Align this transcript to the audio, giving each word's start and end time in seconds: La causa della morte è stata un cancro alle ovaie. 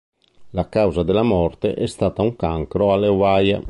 La 0.53 0.67
causa 0.67 1.03
della 1.03 1.21
morte 1.21 1.75
è 1.75 1.85
stata 1.85 2.23
un 2.23 2.35
cancro 2.35 2.91
alle 2.91 3.05
ovaie. 3.05 3.59